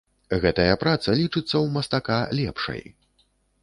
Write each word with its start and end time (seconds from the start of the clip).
Гэтая 0.45 0.77
праца 0.85 1.15
лічыцца 1.21 1.53
ў 1.63 1.65
мастака 1.79 2.19
лепшай. 2.43 2.81